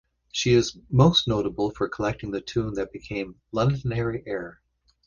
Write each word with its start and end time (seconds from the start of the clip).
She 0.31 0.55
is 0.55 0.79
most 0.89 1.27
notable 1.27 1.69
for 1.69 1.87
collecting 1.87 2.31
the 2.31 2.41
tune 2.41 2.73
that 2.73 2.91
became 2.91 3.35
"Londonderry 3.51 4.23
Air". 4.25 4.59